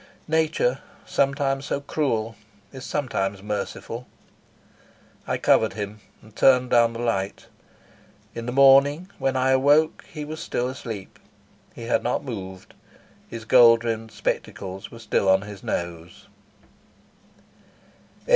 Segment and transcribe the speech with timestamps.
[0.27, 2.35] Nature, sometimes so cruel,
[2.73, 4.07] is sometimes merciful.
[5.27, 7.45] I covered him and turned down the light.
[8.33, 11.19] In the morning when I awoke he was still asleep.
[11.75, 12.73] He had not moved.
[13.29, 16.25] His gold rimmed spectacles were still on his nose.